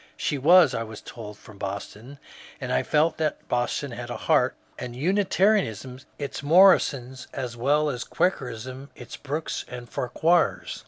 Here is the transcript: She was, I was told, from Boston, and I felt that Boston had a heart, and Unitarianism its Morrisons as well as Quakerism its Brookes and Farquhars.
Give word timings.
She 0.17 0.39
was, 0.39 0.73
I 0.73 0.81
was 0.81 0.99
told, 0.99 1.37
from 1.37 1.59
Boston, 1.59 2.17
and 2.59 2.73
I 2.73 2.81
felt 2.81 3.17
that 3.17 3.47
Boston 3.47 3.91
had 3.91 4.09
a 4.09 4.17
heart, 4.17 4.55
and 4.79 4.95
Unitarianism 4.95 5.99
its 6.17 6.41
Morrisons 6.41 7.27
as 7.33 7.55
well 7.55 7.87
as 7.87 8.03
Quakerism 8.03 8.89
its 8.95 9.15
Brookes 9.15 9.63
and 9.67 9.87
Farquhars. 9.87 10.79